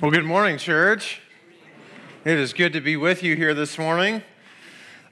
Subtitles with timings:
[0.00, 1.20] Well, good morning, church.
[2.24, 4.22] It is good to be with you here this morning.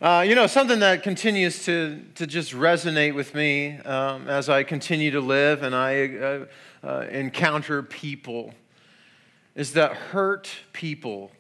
[0.01, 4.63] Uh, you know, something that continues to, to just resonate with me um, as I
[4.63, 6.47] continue to live and I uh,
[6.83, 8.55] uh, encounter people
[9.55, 11.33] is that hurt people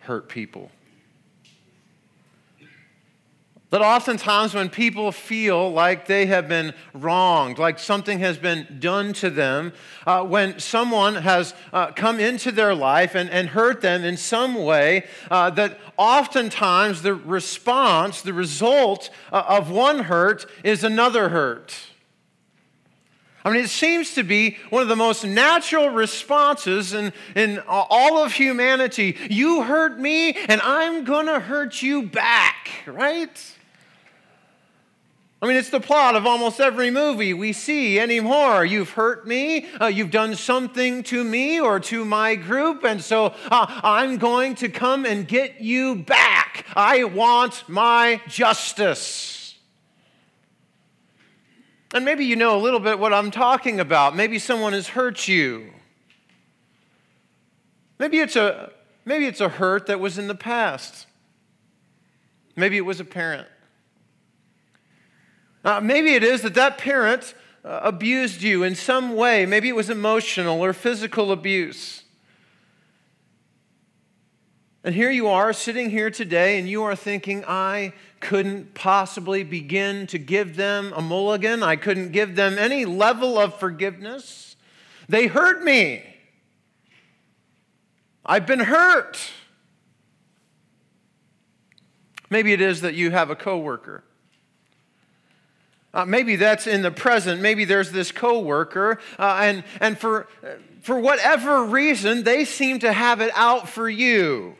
[0.00, 0.70] hurt people.
[3.70, 9.12] That oftentimes, when people feel like they have been wronged, like something has been done
[9.14, 9.74] to them,
[10.06, 14.54] uh, when someone has uh, come into their life and, and hurt them in some
[14.54, 21.76] way, uh, that oftentimes the response, the result uh, of one hurt is another hurt.
[23.44, 28.22] I mean, it seems to be one of the most natural responses in, in all
[28.22, 29.16] of humanity.
[29.28, 33.54] You hurt me, and I'm going to hurt you back, right?
[35.40, 38.64] I mean, it's the plot of almost every movie we see anymore.
[38.64, 43.26] You've hurt me, uh, you've done something to me or to my group, and so
[43.48, 46.66] uh, I'm going to come and get you back.
[46.74, 49.56] I want my justice.
[51.94, 54.16] And maybe you know a little bit what I'm talking about.
[54.16, 55.70] Maybe someone has hurt you.
[58.00, 58.72] Maybe it's a,
[59.04, 61.06] maybe it's a hurt that was in the past.
[62.56, 63.46] Maybe it was a parent.
[65.64, 69.44] Uh, maybe it is that that parent uh, abused you in some way.
[69.44, 72.04] Maybe it was emotional or physical abuse.
[74.84, 80.06] And here you are sitting here today, and you are thinking, I couldn't possibly begin
[80.08, 81.62] to give them a mulligan.
[81.62, 84.56] I couldn't give them any level of forgiveness.
[85.08, 86.04] They hurt me.
[88.24, 89.18] I've been hurt.
[92.30, 94.04] Maybe it is that you have a coworker
[95.94, 97.40] uh, maybe that's in the present.
[97.40, 100.26] Maybe there's this coworker, uh, and and for
[100.82, 104.54] for whatever reason, they seem to have it out for you.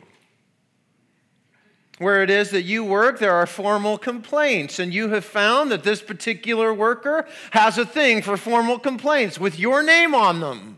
[1.99, 5.83] Where it is that you work, there are formal complaints, and you have found that
[5.83, 10.77] this particular worker has a thing for formal complaints with your name on them.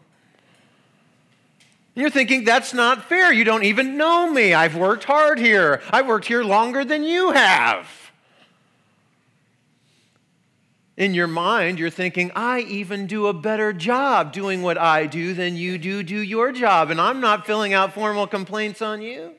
[1.93, 3.31] You're thinking, that's not fair.
[3.31, 4.53] You don't even know me.
[4.53, 5.81] I've worked hard here.
[5.91, 8.00] I've worked here longer than you have
[10.97, 15.33] in your mind, you're thinking, I even do a better job doing what I do
[15.33, 19.33] than you do do your job, and I'm not filling out formal complaints on you.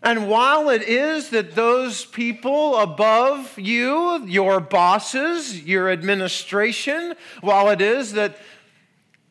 [0.00, 7.80] And while it is that those people above you, your bosses, your administration, while it
[7.80, 8.38] is that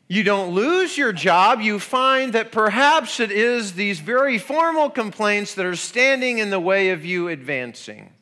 [0.08, 5.56] you don't lose your job, you find that perhaps it is these very formal complaints
[5.56, 8.14] that are standing in the way of you advancing.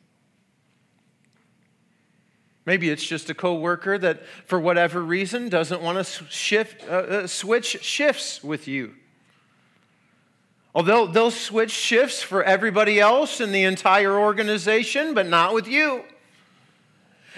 [2.64, 7.26] Maybe it's just a coworker that, for whatever reason, doesn't want to shift, uh, uh,
[7.28, 8.94] switch shifts with you.
[10.74, 16.02] Although they'll switch shifts for everybody else in the entire organization, but not with you.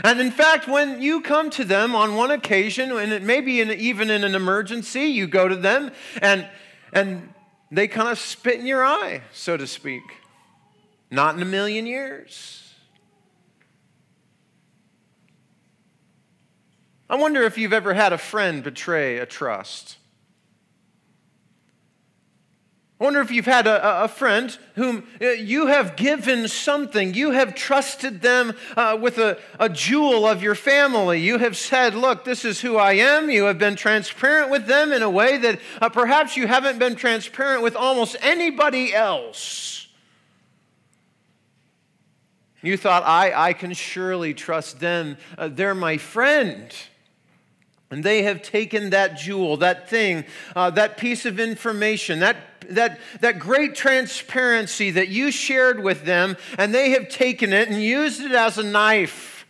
[0.04, 3.60] And in fact, when you come to them on one occasion, and it may be
[3.60, 5.90] in, even in an emergency, you go to them
[6.22, 6.48] and,
[6.92, 7.32] and
[7.70, 10.02] they kind of spit in your eye, so to speak.
[11.10, 12.64] Not in a million years.
[17.10, 19.97] I wonder if you've ever had a friend betray a trust.
[23.00, 27.14] I wonder if you've had a, a, friend whom uh, you have given something.
[27.14, 31.20] You have trusted them uh, with a, a jewel of your family.
[31.20, 33.30] You have said, Look, this is who I am.
[33.30, 36.96] You have been transparent with them in a way that uh, perhaps you haven't been
[36.96, 39.86] transparent with almost anybody else.
[42.62, 45.18] You thought, I, I can surely trust them.
[45.36, 46.74] Uh, they're my friend.
[47.90, 52.36] And they have taken that jewel, that thing, uh, that piece of information, that,
[52.68, 57.82] that, that great transparency that you shared with them, and they have taken it and
[57.82, 59.46] used it as a knife.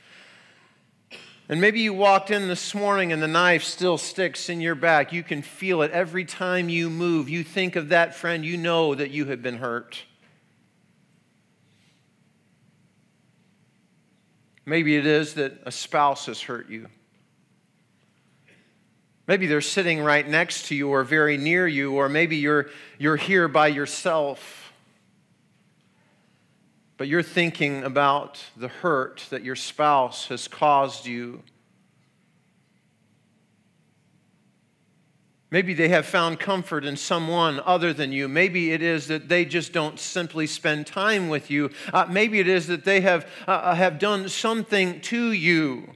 [1.49, 5.15] And maybe you walked in this morning and the knife still sticks in your back.
[5.15, 7.31] You can feel it every time you move.
[7.31, 10.05] You think of that friend, you know that you have been hurt.
[14.67, 16.89] Maybe it is that a spouse has hurt you.
[19.29, 23.17] Maybe they're sitting right next to you or very near you, or maybe you're, you're
[23.17, 24.73] here by yourself.
[26.97, 31.43] But you're thinking about the hurt that your spouse has caused you.
[35.51, 38.29] Maybe they have found comfort in someone other than you.
[38.29, 41.71] Maybe it is that they just don't simply spend time with you.
[41.93, 45.95] Uh, maybe it is that they have, uh, have done something to you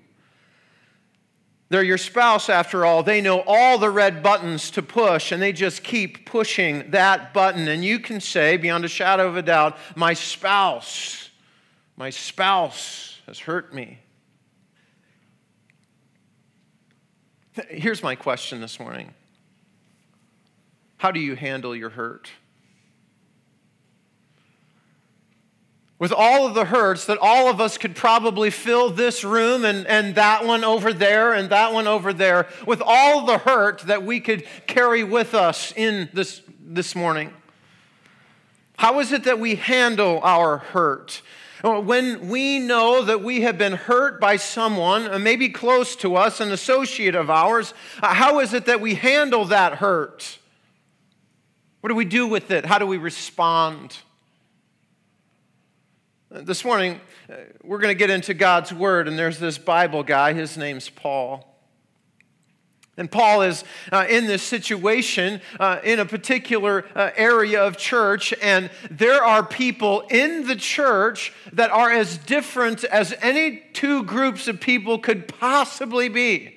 [1.72, 3.02] They're your spouse, after all.
[3.02, 7.66] They know all the red buttons to push, and they just keep pushing that button.
[7.66, 11.30] And you can say, beyond a shadow of a doubt, My spouse,
[11.96, 14.00] my spouse has hurt me.
[17.70, 19.14] Here's my question this morning
[20.98, 22.30] How do you handle your hurt?
[26.02, 29.86] With all of the hurts that all of us could probably fill this room and,
[29.86, 34.02] and that one over there and that one over there, with all the hurt that
[34.02, 37.32] we could carry with us in this, this morning.
[38.78, 41.22] How is it that we handle our hurt?
[41.62, 46.40] When we know that we have been hurt by someone, uh, maybe close to us,
[46.40, 50.40] an associate of ours, uh, how is it that we handle that hurt?
[51.80, 52.66] What do we do with it?
[52.66, 53.98] How do we respond?
[56.34, 56.98] This morning,
[57.30, 60.32] uh, we're going to get into God's Word, and there's this Bible guy.
[60.32, 61.46] His name's Paul.
[62.96, 68.32] And Paul is uh, in this situation uh, in a particular uh, area of church,
[68.40, 74.48] and there are people in the church that are as different as any two groups
[74.48, 76.56] of people could possibly be.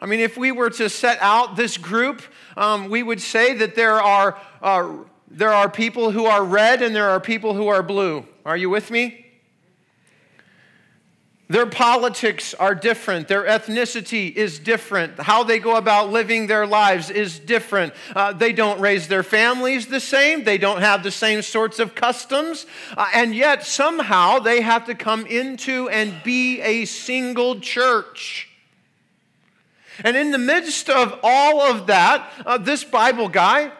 [0.00, 2.22] I mean, if we were to set out this group,
[2.56, 4.92] um, we would say that there are, uh,
[5.28, 8.24] there are people who are red and there are people who are blue.
[8.44, 9.24] Are you with me?
[11.48, 13.28] Their politics are different.
[13.28, 15.20] Their ethnicity is different.
[15.20, 17.92] How they go about living their lives is different.
[18.16, 20.44] Uh, they don't raise their families the same.
[20.44, 22.64] They don't have the same sorts of customs.
[22.96, 28.48] Uh, and yet, somehow, they have to come into and be a single church.
[30.02, 33.70] And in the midst of all of that, uh, this Bible guy,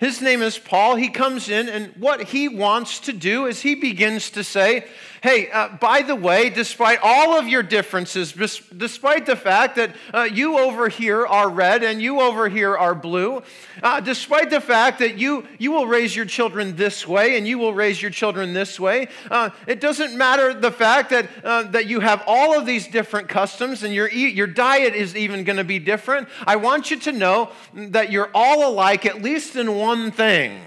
[0.00, 0.96] his name is Paul.
[0.96, 4.86] He comes in, and what he wants to do is he begins to say,
[5.22, 10.22] Hey, uh, by the way, despite all of your differences, despite the fact that uh,
[10.22, 13.42] you over here are red and you over here are blue,
[13.82, 17.58] uh, despite the fact that you, you will raise your children this way and you
[17.58, 21.86] will raise your children this way, uh, it doesn't matter the fact that, uh, that
[21.86, 25.64] you have all of these different customs and your, your diet is even going to
[25.64, 26.28] be different.
[26.46, 30.60] I want you to know that you're all alike, at least in one thing.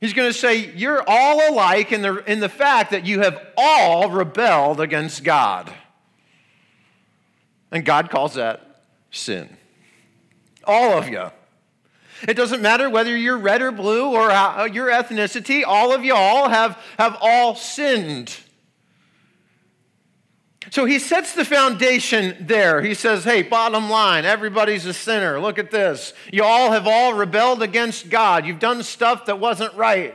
[0.00, 3.40] He's going to say, You're all alike in the, in the fact that you have
[3.56, 5.72] all rebelled against God.
[7.70, 9.56] And God calls that sin.
[10.64, 11.30] All of you.
[12.28, 14.28] It doesn't matter whether you're red or blue or
[14.68, 18.36] your ethnicity, all of you all have, have all sinned.
[20.70, 22.82] So he sets the foundation there.
[22.82, 25.40] He says, hey, bottom line, everybody's a sinner.
[25.40, 26.12] Look at this.
[26.32, 28.46] You all have all rebelled against God.
[28.46, 30.14] You've done stuff that wasn't right.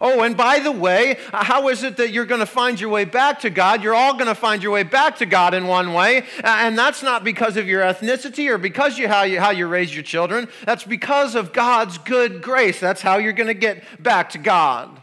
[0.00, 3.04] Oh, and by the way, how is it that you're going to find your way
[3.04, 3.82] back to God?
[3.82, 7.02] You're all going to find your way back to God in one way, and that's
[7.02, 10.48] not because of your ethnicity or because you how you how you raise your children.
[10.64, 12.80] That's because of God's good grace.
[12.80, 15.01] That's how you're going to get back to God.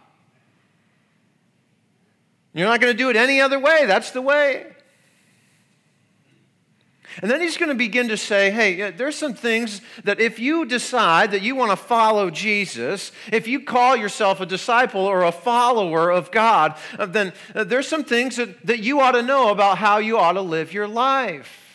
[2.60, 3.86] You're not going to do it any other way.
[3.86, 4.68] That's the way.
[7.22, 10.66] And then he's going to begin to say, hey, there's some things that if you
[10.66, 15.32] decide that you want to follow Jesus, if you call yourself a disciple or a
[15.32, 19.52] follower of God, uh, then uh, there's some things that, that you ought to know
[19.52, 21.69] about how you ought to live your life.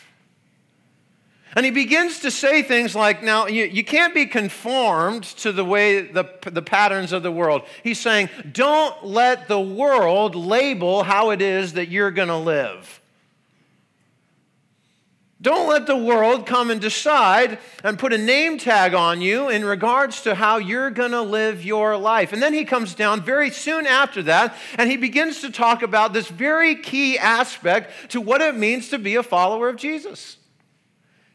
[1.56, 5.64] And he begins to say things like, now, you, you can't be conformed to the
[5.64, 7.62] way, the, the patterns of the world.
[7.82, 13.00] He's saying, don't let the world label how it is that you're going to live.
[15.44, 19.62] Don't let the world come and decide and put a name tag on you in
[19.62, 22.32] regards to how you're going to live your life.
[22.32, 26.14] And then he comes down very soon after that and he begins to talk about
[26.14, 30.38] this very key aspect to what it means to be a follower of Jesus.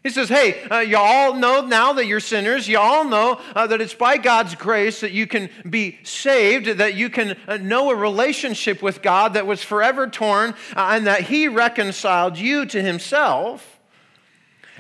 [0.02, 2.68] He says, Hey, uh, you all know now that you're sinners.
[2.68, 6.96] You all know uh, that it's by God's grace that you can be saved, that
[6.96, 11.24] you can uh, know a relationship with God that was forever torn, uh, and that
[11.24, 13.80] He reconciled you to Himself.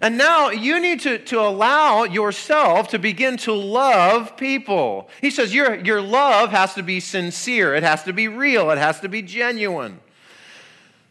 [0.01, 5.09] And now you need to, to allow yourself to begin to love people.
[5.19, 8.77] He says your, your love has to be sincere, it has to be real, it
[8.77, 9.99] has to be genuine.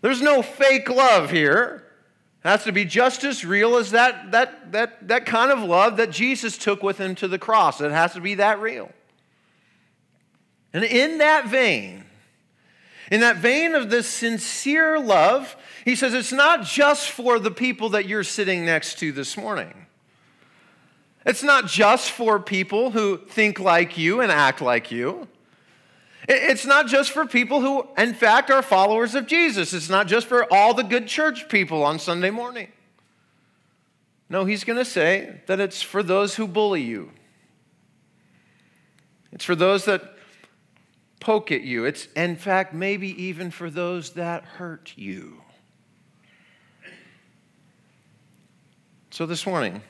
[0.00, 1.87] There's no fake love here.
[2.44, 5.96] It has to be just as real as that, that, that, that kind of love
[5.96, 7.80] that Jesus took with him to the cross.
[7.80, 8.90] It has to be that real.
[10.72, 12.04] And in that vein,
[13.10, 17.90] in that vein of this sincere love, he says it's not just for the people
[17.90, 19.86] that you're sitting next to this morning.
[21.26, 25.26] It's not just for people who think like you and act like you.
[26.28, 29.72] It's not just for people who, in fact, are followers of Jesus.
[29.72, 32.68] It's not just for all the good church people on Sunday morning.
[34.28, 37.12] No, he's going to say that it's for those who bully you.
[39.32, 40.02] It's for those that
[41.18, 41.86] poke at you.
[41.86, 45.40] It's, in fact, maybe even for those that hurt you.
[49.10, 49.80] So, this morning,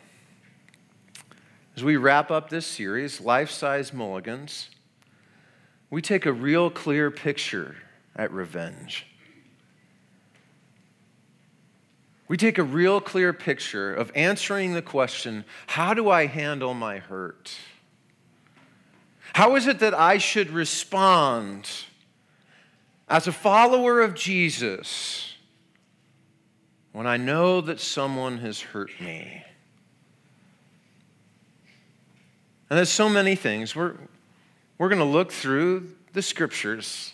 [1.77, 4.71] as we wrap up this series, Life Size Mulligans,
[5.91, 7.77] we take a real clear picture
[8.15, 9.07] at revenge.
[12.29, 16.99] We take a real clear picture of answering the question how do I handle my
[16.99, 17.57] hurt?
[19.33, 21.69] How is it that I should respond
[23.09, 25.35] as a follower of Jesus
[26.93, 29.45] when I know that someone has hurt me?
[32.69, 33.75] And there's so many things.
[33.75, 33.95] We're,
[34.79, 37.13] we're going to look through the scriptures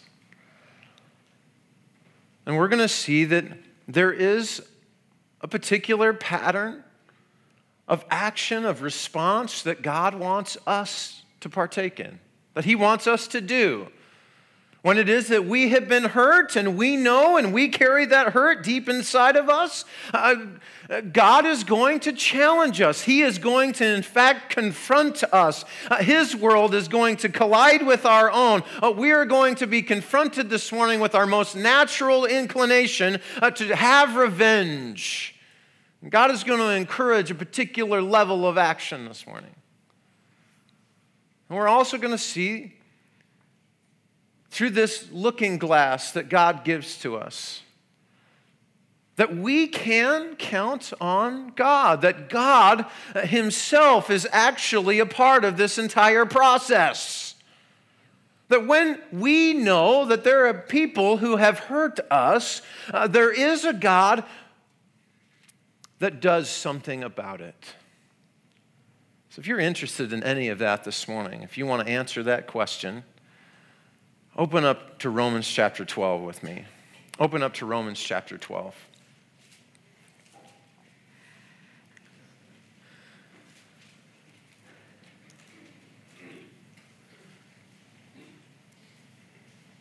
[2.46, 3.44] and we're going to see that
[3.88, 4.62] there is
[5.40, 6.84] a particular pattern
[7.88, 12.18] of action, of response that God wants us to partake in,
[12.54, 13.88] that He wants us to do.
[14.84, 18.34] When it is that we have been hurt and we know and we carry that
[18.34, 20.34] hurt deep inside of us, uh,
[21.10, 23.00] God is going to challenge us.
[23.00, 25.64] He is going to, in fact, confront us.
[25.90, 28.62] Uh, his world is going to collide with our own.
[28.82, 33.50] Uh, we are going to be confronted this morning with our most natural inclination uh,
[33.52, 35.34] to have revenge.
[36.06, 39.54] God is going to encourage a particular level of action this morning.
[41.48, 42.74] And we're also going to see
[44.54, 47.60] through this looking glass that God gives to us
[49.16, 55.78] that we can count on God, that God Himself is actually a part of this
[55.78, 57.36] entire process.
[58.48, 62.60] That when we know that there are people who have hurt us,
[62.92, 64.24] uh, there is a God
[66.00, 67.74] that does something about it.
[69.30, 72.22] So, if you're interested in any of that this morning, if you want to answer
[72.24, 73.04] that question,
[74.36, 76.64] open up to Romans chapter 12 with me.
[77.18, 78.74] Open up to Romans chapter 12.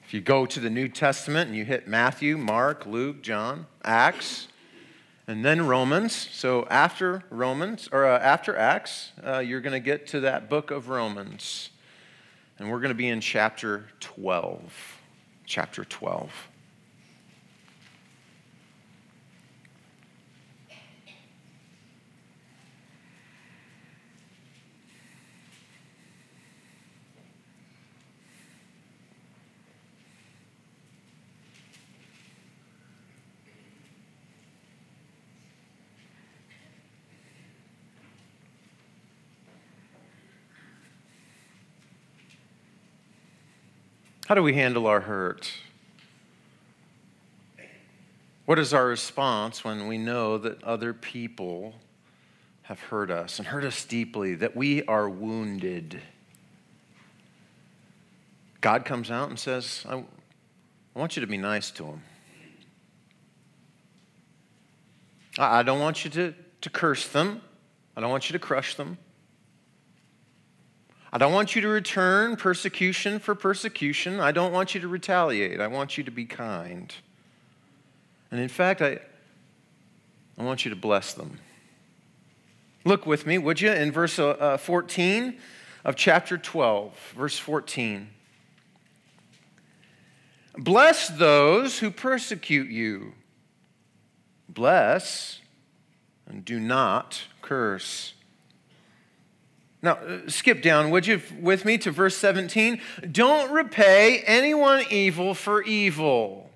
[0.06, 4.48] If you go to the New Testament and you hit Matthew, Mark, Luke, John, Acts,
[5.26, 6.14] and then Romans.
[6.14, 10.70] So after Romans, or uh, after Acts, uh, you're going to get to that book
[10.70, 11.72] of Romans.
[12.60, 15.00] And we're going to be in chapter 12.
[15.46, 16.32] Chapter 12.
[44.34, 45.54] How do we handle our hurt?
[48.48, 51.76] What is our response when we know that other people
[52.64, 56.02] have hurt us and hurt us deeply, that we are wounded?
[58.60, 60.04] God comes out and says, I,
[60.96, 62.02] want you to be nice to them.
[65.38, 67.40] I, I don't want you to, to curse them.
[67.96, 68.98] I don't want you to crush them.
[71.14, 74.20] I don't want you to return persecution for persecution.
[74.20, 75.62] I don't want you to retaliate.
[75.62, 76.92] I want you to be kind.
[78.32, 78.98] And in fact, I,
[80.40, 81.38] I want you to bless them.
[82.84, 85.38] Look with me, would you, in verse uh, 14
[85.86, 88.10] of chapter 12, verse 14.
[90.58, 93.14] Bless those who persecute you.
[94.50, 95.42] Bless
[96.26, 98.16] and do not curse.
[99.84, 102.80] Now, uh, skip down, would you, with me to verse 17?
[103.12, 106.50] Don't repay anyone evil for evil.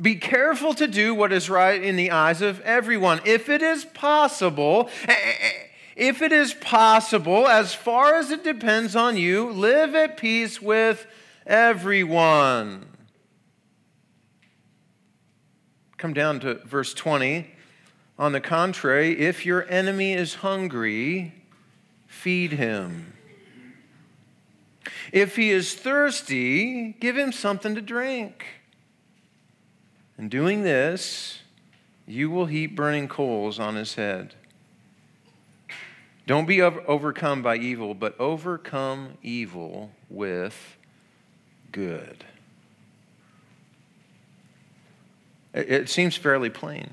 [0.00, 3.20] Be careful to do what is right in the eyes of everyone.
[3.24, 5.52] If it is possible, eh, eh, eh,
[5.96, 11.06] if it is possible, as far as it depends on you, live at peace with
[11.44, 12.86] everyone.
[15.96, 17.55] Come down to verse 20.
[18.18, 21.34] On the contrary, if your enemy is hungry,
[22.06, 23.12] feed him.
[25.12, 28.46] If he is thirsty, give him something to drink.
[30.18, 31.40] In doing this,
[32.06, 34.34] you will heap burning coals on his head.
[36.26, 40.76] Don't be overcome by evil, but overcome evil with
[41.70, 42.24] good.
[45.52, 46.90] It seems fairly plain.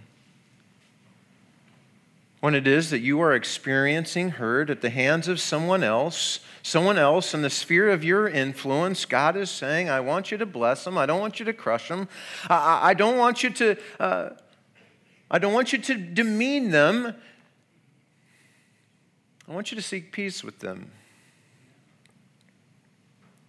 [2.44, 6.98] When it is that you are experiencing hurt at the hands of someone else, someone
[6.98, 10.84] else in the sphere of your influence, God is saying, I want you to bless
[10.84, 10.98] them.
[10.98, 12.10] I don't want you to crush them.
[12.50, 13.78] I, I don't want you to.
[13.98, 14.30] Uh,
[15.32, 17.16] I don't want you to demean them.
[19.48, 20.92] I want you to seek peace with them.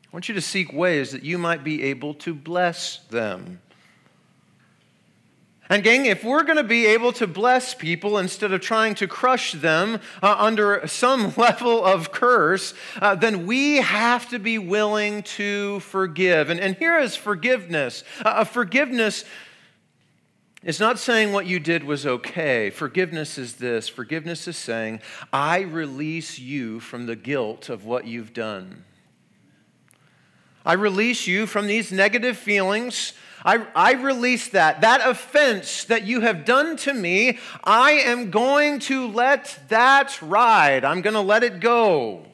[0.05, 3.61] I want you to seek ways that you might be able to bless them.
[5.71, 9.07] And, gang, if we're going to be able to bless people instead of trying to
[9.07, 15.23] crush them uh, under some level of curse, uh, then we have to be willing
[15.23, 16.51] to forgive.
[16.51, 18.05] And, and here is forgiveness.
[18.23, 19.25] Uh, forgiveness
[20.63, 22.69] is not saying what you did was okay.
[22.71, 25.01] Forgiveness is this forgiveness is saying,
[25.33, 28.85] I release you from the guilt of what you've done.
[30.65, 33.13] I release you from these negative feelings
[33.45, 34.81] I, I release that.
[34.81, 40.85] That offense that you have done to me, I am going to let that ride.
[40.85, 42.25] I'm going to let it go.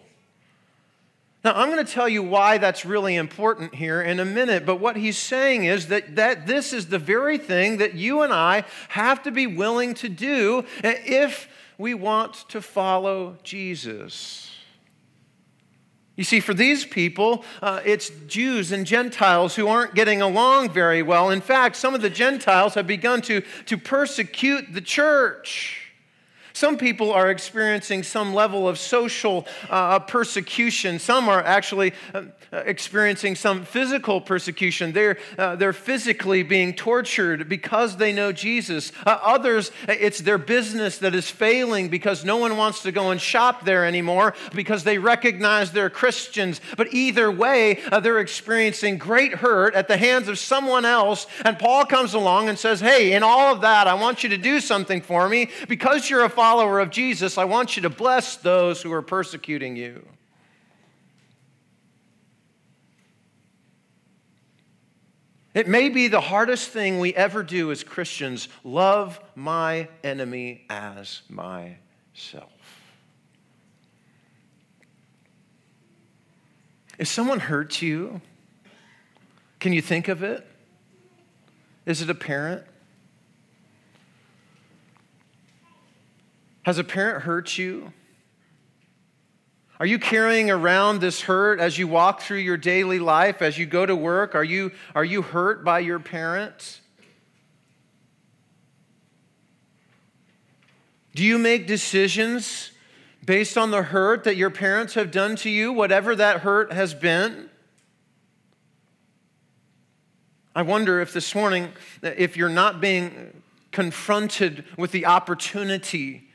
[1.43, 4.77] Now, I'm going to tell you why that's really important here in a minute, but
[4.77, 8.65] what he's saying is that, that this is the very thing that you and I
[8.91, 14.50] have to be willing to do if we want to follow Jesus.
[16.21, 21.03] You see, for these people, uh, it's Jews and Gentiles who aren't getting along very
[21.03, 21.31] well.
[21.31, 25.91] In fact, some of the Gentiles have begun to, to persecute the church.
[26.53, 30.99] Some people are experiencing some level of social uh, persecution.
[30.99, 34.93] Some are actually uh, experiencing some physical persecution.
[34.93, 38.93] They're, uh, they're physically being tortured because they know Jesus.
[39.07, 43.21] Uh, others, it's their business that is failing because no one wants to go and
[43.21, 46.61] shop there anymore because they recognize they're Christians.
[46.77, 51.27] But either way, uh, they're experiencing great hurt at the hands of someone else.
[51.45, 54.39] And Paul comes along and says, Hey, in all of that, I want you to
[54.39, 55.51] do something for me.
[55.69, 59.77] Because you're a follower of Jesus, I want you to bless those who are persecuting
[59.77, 60.05] you.
[65.53, 71.23] It may be the hardest thing we ever do as Christians love my enemy as
[71.29, 72.53] myself.
[76.99, 78.21] If someone hurts you,
[79.59, 80.47] can you think of it?
[81.85, 82.65] Is it a parent?
[86.63, 87.93] Has a parent hurt you?
[89.81, 93.65] Are you carrying around this hurt as you walk through your daily life, as you
[93.65, 94.35] go to work?
[94.35, 96.83] Are you, are you hurt by your parents?
[101.15, 102.73] Do you make decisions
[103.25, 106.93] based on the hurt that your parents have done to you, whatever that hurt has
[106.93, 107.49] been?
[110.55, 116.30] I wonder if this morning, if you're not being confronted with the opportunity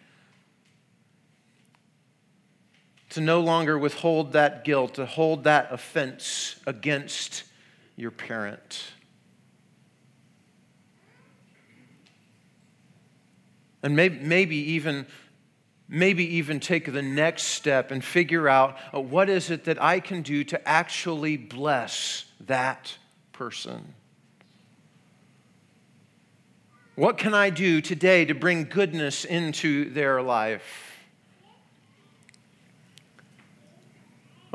[3.15, 7.45] to no longer withhold that guilt, to hold that offense against
[7.95, 8.83] your parent.
[13.81, 15.05] And maybe, maybe even
[15.87, 20.01] maybe even take the next step and figure out uh, what is it that I
[20.01, 22.97] can do to actually bless that
[23.31, 23.93] person.
[26.95, 30.84] What can I do today to bring goodness into their life?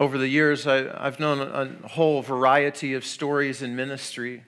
[0.00, 4.44] Over the years, I, have known a, a whole variety of stories in ministry.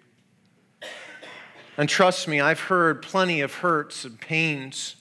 [1.77, 4.97] And trust me, I've heard plenty of hurts and pains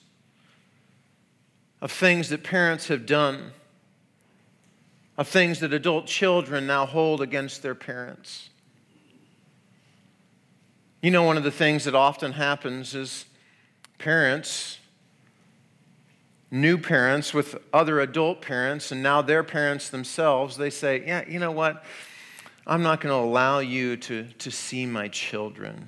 [1.82, 3.54] of things that parents have done,
[5.18, 8.50] of things that adult children now hold against their parents.
[11.02, 13.26] You know, one of the things that often happens is
[14.00, 14.80] parents
[16.52, 21.40] new parents with other adult parents, and now their parents themselves, they say, Yeah, you
[21.40, 21.84] know what?
[22.68, 25.88] I'm not going to allow you to, to see my children.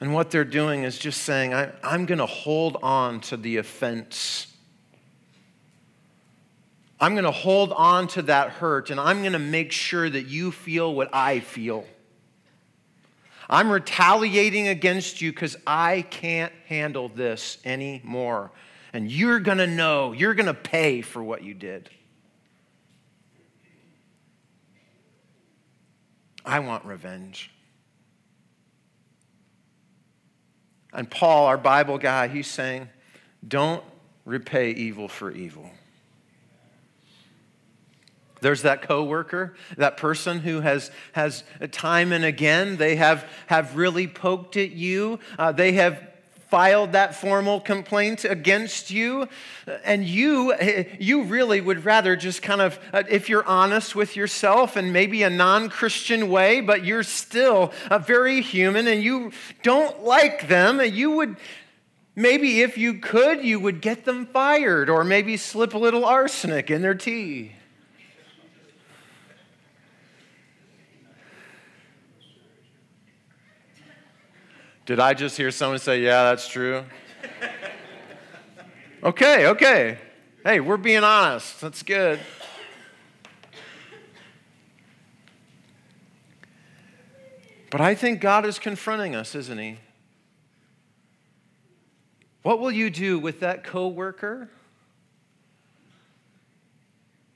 [0.00, 3.58] And what they're doing is just saying, I, am going to hold on to the
[3.58, 4.46] offense.
[6.98, 10.26] I'm going to hold on to that hurt, and I'm going to make sure that
[10.26, 11.84] you feel what I feel.
[13.50, 18.52] I'm retaliating against you because I can't handle this anymore.
[18.92, 21.90] And you're going to know, you're going to pay for what you did.
[26.44, 27.50] I want revenge.
[30.92, 32.88] And Paul, our Bible guy, he's saying,
[33.46, 33.82] don't
[34.24, 35.70] repay evil for evil.
[38.40, 44.06] There's that coworker, that person who has, has time and again, they have, have really
[44.06, 45.18] poked at you.
[45.38, 46.10] Uh, they have
[46.50, 49.28] filed that formal complaint against you
[49.84, 50.52] and you
[50.98, 55.22] you really would rather just kind of uh, if you're honest with yourself and maybe
[55.22, 59.30] a non-christian way but you're still a very human and you
[59.62, 61.36] don't like them and you would
[62.16, 66.68] maybe if you could you would get them fired or maybe slip a little arsenic
[66.68, 67.52] in their tea
[74.90, 76.82] Did I just hear someone say, Yeah, that's true?
[79.04, 79.98] okay, okay.
[80.42, 81.60] Hey, we're being honest.
[81.60, 82.18] That's good.
[87.70, 89.78] But I think God is confronting us, isn't He?
[92.42, 94.50] What will you do with that coworker?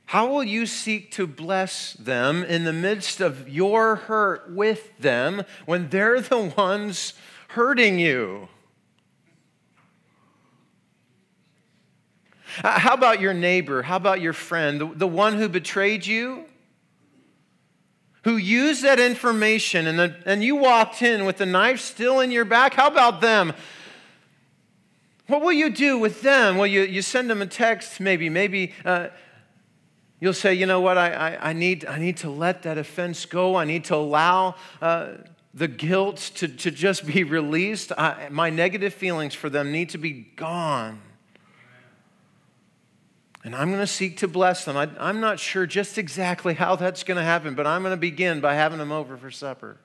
[0.07, 5.45] How will you seek to bless them in the midst of your hurt with them
[5.67, 7.15] when they're the ones
[7.55, 8.49] hurting you?
[12.63, 13.83] Uh, how about your neighbor?
[13.83, 14.81] How about your friend?
[14.81, 16.47] The, the one who betrayed you?
[18.25, 22.33] Who used that information and, the, and you walked in with the knife still in
[22.33, 22.75] your back?
[22.75, 23.53] How about them?
[25.29, 26.57] What will you do with them?
[26.57, 28.29] Well, you, you send them a text, maybe.
[28.29, 29.09] Maybe uh,
[30.19, 33.27] you'll say, you know what, I, I, I, need, I need to let that offense
[33.27, 33.55] go.
[33.55, 35.13] I need to allow uh,
[35.55, 37.93] the guilt to, to just be released.
[37.97, 41.01] I, my negative feelings for them need to be gone.
[43.45, 44.77] And I'm going to seek to bless them.
[44.77, 48.01] I, I'm not sure just exactly how that's going to happen, but I'm going to
[48.01, 49.77] begin by having them over for supper.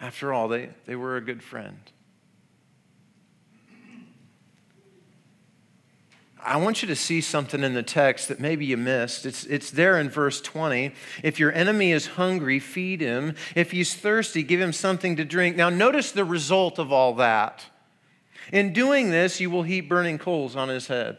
[0.00, 1.78] After all, they, they were a good friend.
[6.44, 9.24] I want you to see something in the text that maybe you missed.
[9.24, 10.92] It's, it's there in verse 20.
[11.22, 13.34] If your enemy is hungry, feed him.
[13.54, 15.56] If he's thirsty, give him something to drink.
[15.56, 17.64] Now, notice the result of all that.
[18.52, 21.16] In doing this, you will heap burning coals on his head.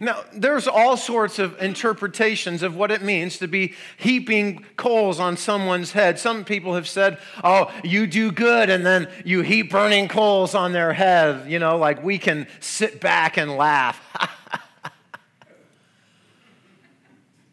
[0.00, 5.36] Now, there's all sorts of interpretations of what it means to be heaping coals on
[5.36, 6.18] someone's head.
[6.18, 10.72] Some people have said, oh, you do good and then you heap burning coals on
[10.72, 11.50] their head.
[11.50, 14.00] You know, like we can sit back and laugh.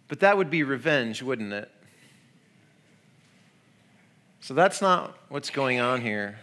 [0.08, 1.72] but that would be revenge, wouldn't it?
[4.40, 6.38] So that's not what's going on here.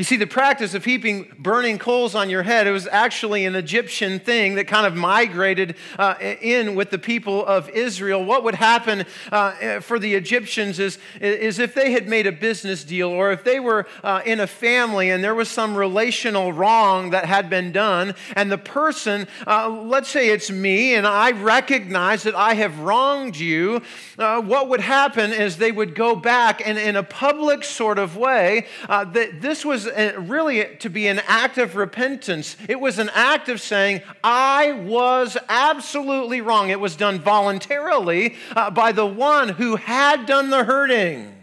[0.00, 3.54] You see, the practice of heaping burning coals on your head, it was actually an
[3.54, 8.24] Egyptian thing that kind of migrated uh, in with the people of Israel.
[8.24, 12.82] What would happen uh, for the Egyptians is, is if they had made a business
[12.82, 17.10] deal or if they were uh, in a family and there was some relational wrong
[17.10, 22.22] that had been done, and the person, uh, let's say it's me, and I recognize
[22.22, 23.82] that I have wronged you,
[24.18, 28.16] uh, what would happen is they would go back and in a public sort of
[28.16, 32.56] way, uh, that this was really to be an act of repentance.
[32.68, 36.70] It was an act of saying, I was absolutely wrong.
[36.70, 41.36] It was done voluntarily uh, by the one who had done the hurting.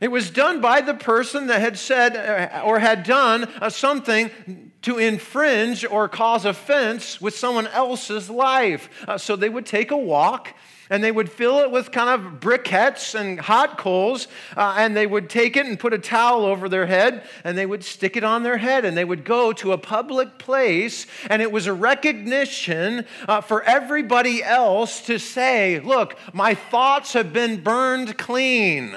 [0.00, 4.72] It was done by the person that had said uh, or had done uh, something
[4.82, 8.90] to infringe or cause offense with someone else's life.
[9.08, 10.54] Uh, so they would take a walk
[10.90, 15.06] and they would fill it with kind of briquettes and hot coals, uh, and they
[15.06, 18.24] would take it and put a towel over their head, and they would stick it
[18.24, 21.72] on their head, and they would go to a public place, and it was a
[21.72, 28.96] recognition uh, for everybody else to say, Look, my thoughts have been burned clean.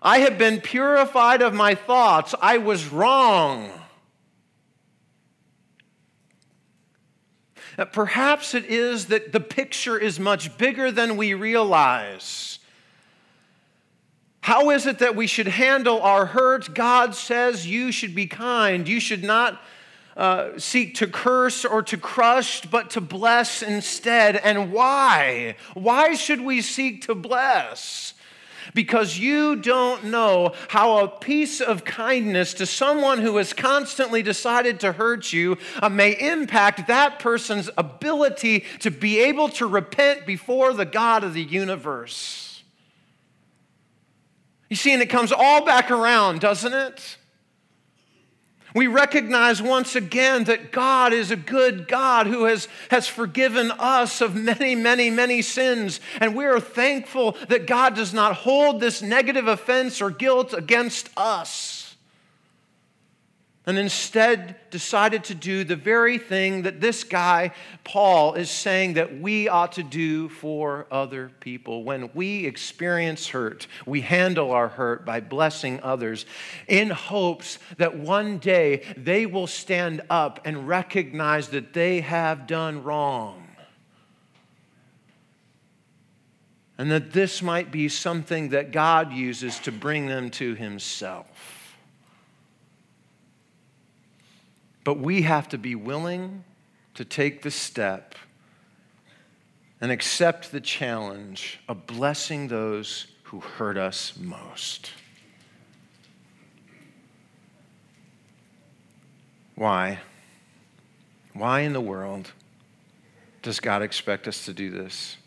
[0.00, 2.34] I have been purified of my thoughts.
[2.40, 3.70] I was wrong.
[7.84, 12.58] Perhaps it is that the picture is much bigger than we realize.
[14.40, 16.74] How is it that we should handle our hurt?
[16.74, 18.88] God says you should be kind.
[18.88, 19.60] You should not
[20.16, 24.36] uh, seek to curse or to crush, but to bless instead.
[24.36, 25.54] And why?
[25.74, 28.14] Why should we seek to bless?
[28.74, 34.80] Because you don't know how a piece of kindness to someone who has constantly decided
[34.80, 40.72] to hurt you uh, may impact that person's ability to be able to repent before
[40.72, 42.62] the God of the universe.
[44.68, 47.16] You see, and it comes all back around, doesn't it?
[48.78, 54.20] We recognize once again that God is a good God who has, has forgiven us
[54.20, 55.98] of many, many, many sins.
[56.20, 61.10] And we are thankful that God does not hold this negative offense or guilt against
[61.16, 61.77] us.
[63.68, 67.52] And instead decided to do the very thing that this guy,
[67.84, 71.84] Paul, is saying that we ought to do for other people.
[71.84, 76.24] When we experience hurt, we handle our hurt by blessing others
[76.66, 82.82] in hopes that one day they will stand up and recognize that they have done
[82.82, 83.48] wrong.
[86.78, 91.57] And that this might be something that God uses to bring them to Himself.
[94.88, 96.44] But we have to be willing
[96.94, 98.14] to take the step
[99.82, 104.92] and accept the challenge of blessing those who hurt us most.
[109.56, 109.98] Why?
[111.34, 112.32] Why in the world
[113.42, 115.18] does God expect us to do this?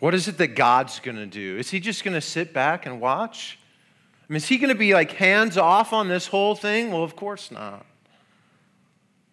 [0.00, 1.56] What is it that God's going to do?
[1.56, 3.58] Is He just going to sit back and watch?
[4.28, 6.90] I mean, is he going to be like hands off on this whole thing?
[6.90, 7.86] Well, of course not.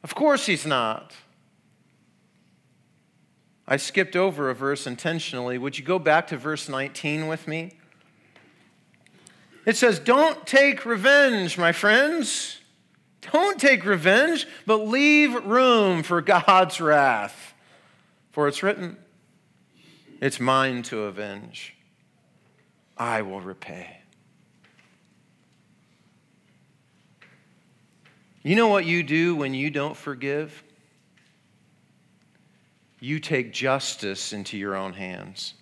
[0.04, 1.14] Of course he's not.
[3.68, 5.58] I skipped over a verse intentionally.
[5.58, 7.72] Would you go back to verse 19 with me?
[9.66, 12.60] It says, Don't take revenge, my friends.
[13.32, 17.54] Don't take revenge, but leave room for God's wrath.
[18.32, 18.98] For it's written,
[20.20, 21.76] It's mine to avenge.
[22.98, 24.03] I will repay.
[28.44, 30.64] You know what you do when you don't forgive?
[33.00, 35.54] You take justice into your own hands.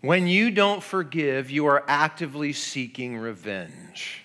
[0.00, 4.22] When you don't forgive, you are actively seeking revenge.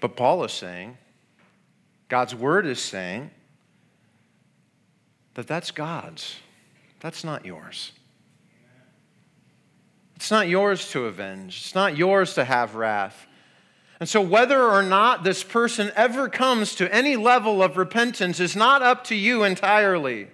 [0.00, 0.96] But Paul is saying,
[2.08, 3.30] God's word is saying,
[5.34, 6.36] that that's God's.
[7.00, 7.92] That's not yours.
[10.22, 13.26] It's not yours to avenge, it's not yours to have wrath.
[13.98, 18.54] And so, whether or not this person ever comes to any level of repentance is
[18.54, 20.28] not up to you entirely.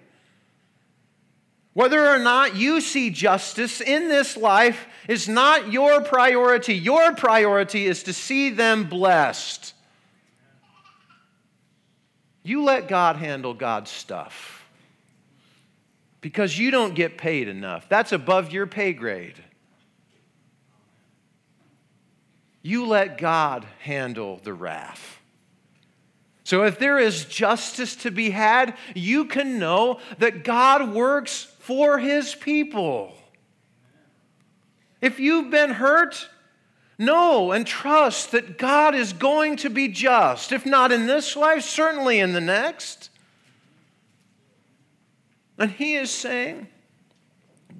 [1.72, 6.74] Whether or not you see justice in this life is not your priority.
[6.74, 9.72] Your priority is to see them blessed.
[12.42, 14.68] You let God handle God's stuff
[16.20, 17.88] because you don't get paid enough.
[17.88, 19.44] That's above your pay grade.
[22.62, 25.18] You let God handle the wrath.
[26.44, 31.98] So, if there is justice to be had, you can know that God works for
[31.98, 33.14] his people.
[35.00, 36.28] If you've been hurt,
[36.98, 40.50] know and trust that God is going to be just.
[40.50, 43.10] If not in this life, certainly in the next.
[45.58, 46.68] And he is saying,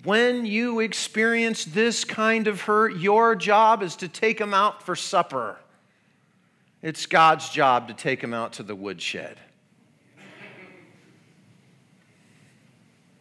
[0.05, 4.95] when you experience this kind of hurt, your job is to take them out for
[4.95, 5.59] supper.
[6.83, 9.39] It's God's job to take them out to the woodshed.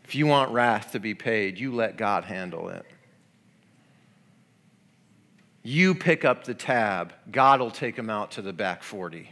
[0.04, 2.86] If you want wrath to be paid, you let God handle it.
[5.64, 9.30] You pick up the tab, God will take them out to the back 40.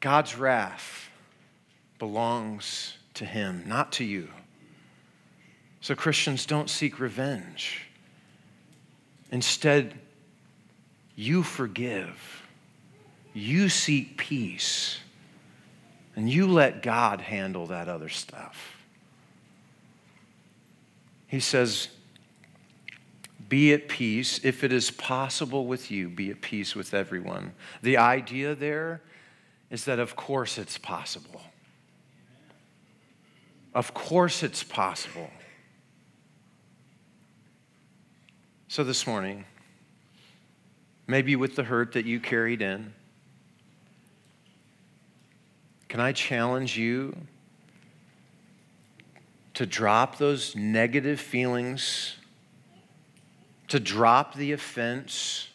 [0.00, 1.08] God's wrath
[2.00, 4.28] belongs to Him, not to you.
[5.80, 7.86] So, Christians, don't seek revenge.
[9.30, 9.94] Instead,
[11.14, 12.42] you forgive,
[13.32, 14.98] you seek peace,
[16.14, 18.76] and you let God handle that other stuff.
[21.26, 21.88] He says,
[23.48, 24.40] Be at peace.
[24.44, 27.52] If it is possible with you, be at peace with everyone.
[27.82, 29.02] The idea there
[29.70, 31.42] is that, of course, it's possible.
[33.76, 35.28] Of course, it's possible.
[38.68, 39.44] So, this morning,
[41.06, 42.94] maybe with the hurt that you carried in,
[45.90, 47.14] can I challenge you
[49.52, 52.16] to drop those negative feelings,
[53.68, 55.48] to drop the offense,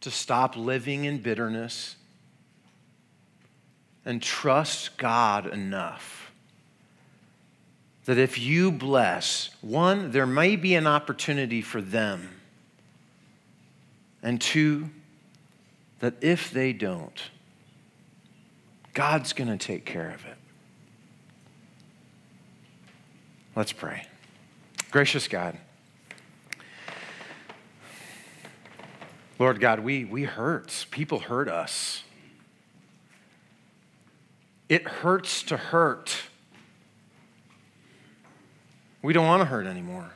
[0.00, 1.96] to stop living in bitterness,
[4.06, 6.21] and trust God enough
[8.04, 12.28] that if you bless, one, there may be an opportunity for them,
[14.22, 14.90] and two,
[16.00, 17.30] that if they don't,
[18.94, 20.36] God's going to take care of it.
[23.54, 24.06] Let's pray.
[24.90, 25.56] Gracious God,
[29.38, 30.86] Lord God, we, we hurt.
[30.90, 32.04] People hurt us.
[34.68, 36.21] It hurts to hurt.
[39.02, 40.10] We don't want to hurt anymore.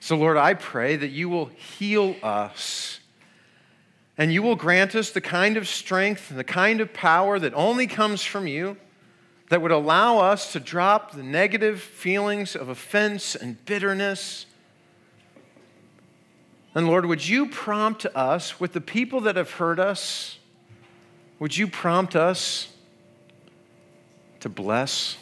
[0.00, 3.00] So, Lord, I pray that you will heal us
[4.16, 7.54] and you will grant us the kind of strength and the kind of power that
[7.54, 8.76] only comes from you
[9.48, 14.46] that would allow us to drop the negative feelings of offense and bitterness.
[16.74, 20.38] And Lord, would you prompt us with the people that have hurt us?
[21.38, 22.68] Would you prompt us
[24.40, 25.16] to bless?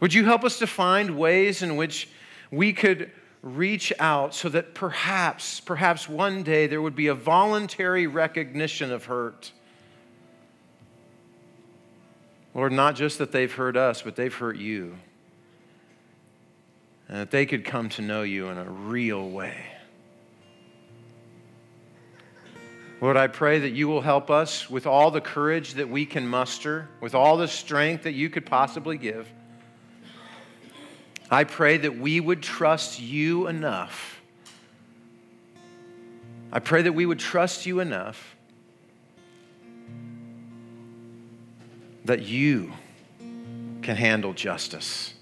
[0.00, 2.08] Would you help us to find ways in which
[2.50, 3.10] we could
[3.42, 9.04] reach out so that perhaps, perhaps one day there would be a voluntary recognition of
[9.04, 9.52] hurt?
[12.54, 14.96] Lord, not just that they've hurt us, but they've hurt you.
[17.08, 19.56] And that they could come to know you in a real way.
[23.00, 26.26] Lord, I pray that you will help us with all the courage that we can
[26.26, 29.26] muster, with all the strength that you could possibly give.
[31.30, 34.20] I pray that we would trust you enough.
[36.52, 38.36] I pray that we would trust you enough
[42.04, 42.72] that you
[43.82, 45.14] can handle justice,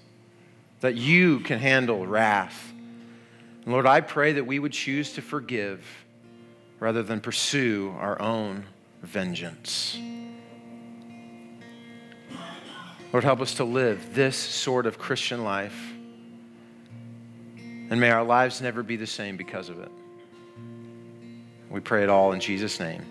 [0.79, 2.73] that you can handle wrath.
[3.63, 5.85] And Lord, I pray that we would choose to forgive
[6.79, 8.65] rather than pursue our own
[9.03, 9.99] vengeance.
[13.11, 15.93] Lord, help us to live this sort of Christian life.
[17.89, 19.91] And may our lives never be the same because of it.
[21.69, 23.03] We pray it all in Jesus' name.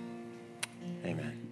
[1.04, 1.47] Amen.